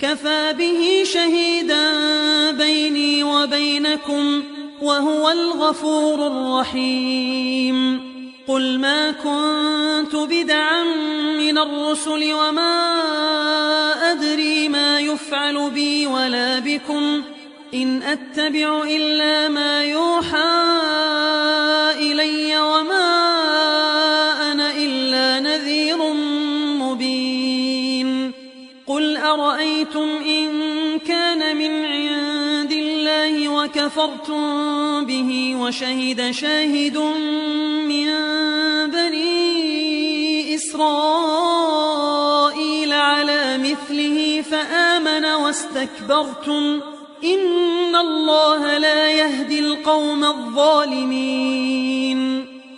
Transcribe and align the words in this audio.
كفى 0.00 0.52
به 0.58 1.02
شهيدا 1.04 1.90
بيني 2.50 3.22
وبينكم 3.24 4.42
وهو 4.82 5.30
الغفور 5.30 6.26
الرحيم. 6.26 8.00
قل 8.48 8.78
ما 8.78 9.10
كنت 9.10 10.16
بدعا 10.16 10.84
من 11.38 11.58
الرسل 11.58 12.32
وما 12.32 12.92
أدري 14.12 14.68
ما 14.68 15.00
يفعل 15.00 15.70
بي 15.70 16.06
ولا 16.06 16.58
بكم. 16.58 17.22
إن 17.74 18.02
أتبع 18.02 18.82
إلا 18.82 19.48
ما 19.48 19.84
يوحى 19.84 20.76
إلي 21.98 22.58
وما 22.58 23.25
أرأيتم 29.86 30.08
إن 30.26 30.98
كان 30.98 31.56
من 31.56 31.84
عند 31.84 32.72
الله 32.72 33.48
وكفرتم 33.48 35.04
به 35.04 35.56
وشهد 35.60 36.30
شاهد 36.30 36.98
من 37.88 38.06
بني 38.90 40.54
إسرائيل 40.54 40.92
على 42.92 43.58
مثله 43.58 44.42
فآمن 44.50 45.24
واستكبرتم 45.24 46.80
إن 47.24 47.96
الله 47.96 48.78
لا 48.78 49.10
يهدي 49.10 49.58
القوم 49.58 50.24
الظالمين 50.24 51.85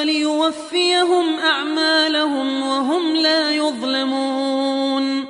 وليوفيهم 0.00 1.38
أعمالهم 1.38 2.62
وهم 2.62 3.16
لا 3.16 3.50
يظلمون 3.50 5.24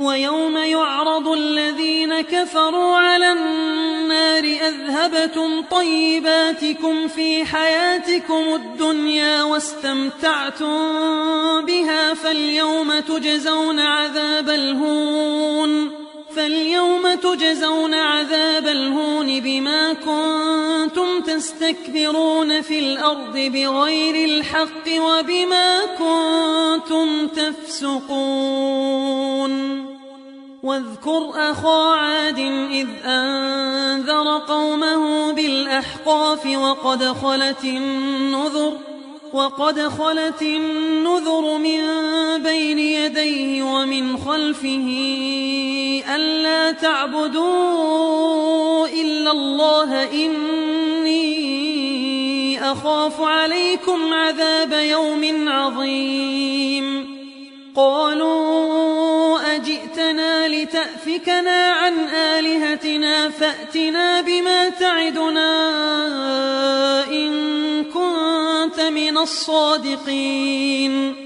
ويوم 0.00 0.56
يعرض 0.56 1.28
الذين 1.28 2.20
كفروا 2.20 2.96
على 2.96 3.32
النار 3.32 4.44
أذهبتم 4.44 5.62
طيباتكم 5.70 7.08
في 7.08 7.44
حياتكم 7.44 8.54
الدنيا 8.54 9.42
واستمتعتم 9.42 10.76
بها 11.64 12.14
فاليوم 12.14 12.98
تجزون 12.98 13.80
عذاب 13.80 14.48
الهون 14.48 16.05
فاليوم 16.36 17.14
تجزون 17.14 17.94
عذاب 17.94 18.66
الهون 18.66 19.40
بما 19.40 19.92
كنتم 19.92 21.20
تستكبرون 21.20 22.60
في 22.60 22.78
الأرض 22.78 23.32
بغير 23.32 24.28
الحق 24.28 24.88
وبما 24.88 25.80
كنتم 25.98 27.26
تفسقون. 27.28 28.26
واذكر 30.62 31.32
أخا 31.34 31.94
عاد 31.94 32.38
إذ 32.70 32.88
أنذر 33.04 34.38
قومه 34.38 35.32
بالأحقاف 35.32 36.46
وقد 36.46 37.04
خلت 37.04 37.64
النذر 37.64 38.72
وقد 39.32 39.80
خلت 39.80 40.42
النذر 40.42 41.58
من 41.58 41.80
بين 42.42 42.78
يديه 42.78 43.62
ومن 43.62 44.16
خلفه. 44.18 44.88
ألا 46.16 46.72
تعبدوا 46.72 48.88
إلا 48.88 49.30
الله 49.30 50.12
إني 50.12 51.26
أخاف 52.72 53.20
عليكم 53.20 54.14
عذاب 54.14 54.72
يوم 54.72 55.48
عظيم. 55.48 57.16
قالوا 57.76 59.56
أجئتنا 59.56 60.48
لتأفكنا 60.48 61.70
عن 61.70 62.08
آلهتنا 62.08 63.30
فأتنا 63.30 64.20
بما 64.20 64.68
تعدنا 64.68 65.50
إن 67.10 67.84
كنت 67.84 68.80
من 68.80 69.18
الصادقين. 69.18 71.25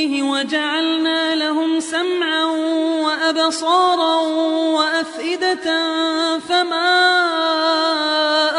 فيه 0.00 0.22
وجعلنا 0.22 1.34
لهم 1.34 1.80
سمعا 1.80 2.44
وأبصارا 3.04 4.20
وأفئدة 4.76 5.64
فما 6.38 6.90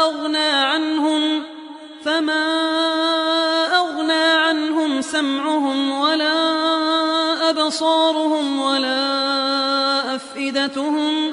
أغنى 0.00 0.48
عنهم 0.48 1.42
فما 2.04 2.46
أغنى 3.76 4.24
عنهم 4.46 5.00
سمعهم 5.00 6.00
ولا 6.00 6.40
أبصارهم 7.50 8.60
ولا 8.60 10.14
أفئدتهم 10.14 11.32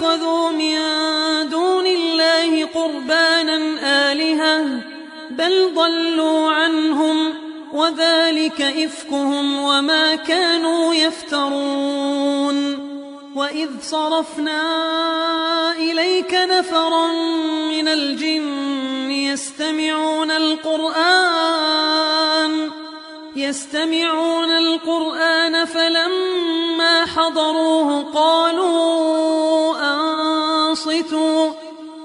اتخذوا 0.00 0.50
من 0.50 0.78
دون 1.48 1.86
الله 1.86 2.64
قربانا 2.64 3.56
آلهة 4.12 4.64
بل 5.30 5.74
ضلوا 5.74 6.50
عنهم 6.50 7.34
وذلك 7.72 8.62
إفكهم 8.62 9.62
وما 9.62 10.14
كانوا 10.16 10.94
يفترون. 10.94 12.90
وإذ 13.36 13.68
صرفنا 13.82 14.62
إليك 15.72 16.34
نفرا 16.34 17.12
من 17.70 17.88
الجن 17.88 19.10
يستمعون 19.10 20.30
القرآن 20.30 21.70
يستمعون 23.36 24.50
القرآن 24.50 25.64
فلما 25.64 27.06
حضروه 27.06 28.02
قالوا 28.14 29.19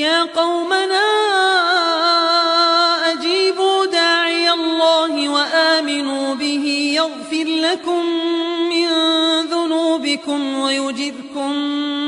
يا 0.00 0.22
قومنا 0.22 1.06
أجيبوا 3.12 3.86
داعي 3.86 4.50
الله 4.50 5.28
وآمنوا 5.28 6.34
به 6.34 6.92
يغفر 6.96 7.44
لكم 7.46 8.04
من 8.70 8.88
ذنوبكم 9.40 10.58
ويجركم 10.58 11.52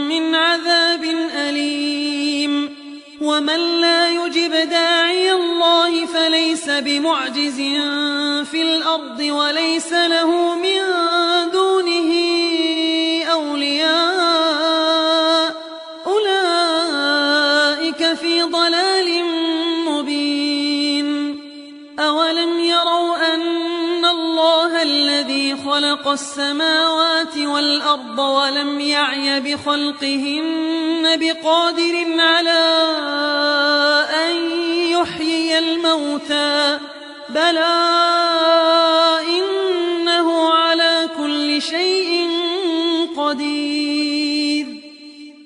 من 0.09 0.35
عذاب 0.35 1.05
أليم 1.35 2.77
ومن 3.21 3.81
لا 3.81 4.11
يجب 4.11 4.53
داعي 4.71 5.33
الله 5.33 6.07
فليس 6.07 6.71
بمعجز 6.71 7.57
في 8.51 8.63
الأرض 8.63 9.21
وليس 9.21 9.93
له 9.93 10.55
من 10.55 10.81
دونه 11.53 11.62
خلق 25.65 26.09
السماوات 26.09 27.39
والأرض 27.39 28.19
ولم 28.19 28.81
يعي 28.81 29.41
بخلقهن 29.41 31.17
بقادر 31.17 32.21
على 32.21 32.65
أن 34.27 34.37
يحيي 34.91 35.59
الموتى. 35.59 36.79
بلى 37.29 37.75
إنه 39.29 40.53
على 40.53 41.09
كل 41.17 41.63
شيء 41.63 42.31
قدير. 43.17 44.67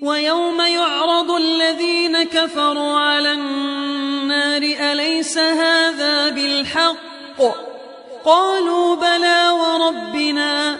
ويوم 0.03 0.61
يعرض 0.61 1.31
الذين 1.31 2.23
كفروا 2.23 2.99
على 2.99 3.33
النار 3.33 4.63
أليس 4.63 5.39
هذا 5.39 6.29
بالحق؟ 6.29 7.66
قالوا 8.27 8.95
بلى 8.97 9.49
وربنا 9.51 10.79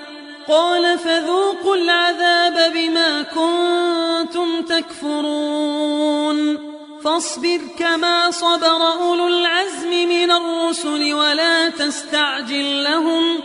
قال 0.49 0.99
فذوقوا 0.99 1.77
العذاب 1.77 2.73
بما 2.75 3.23
كنتم 3.23 4.63
تكفرون 4.63 6.39
فاصبر 7.05 7.61
كما 7.79 8.31
صبر 8.31 8.93
أولو 9.01 9.29
العزم 9.29 9.91
من 9.91 10.31
الرسل 10.31 11.15
ولا 11.15 11.69
تستعجل 11.69 12.85
لهم 12.85 13.39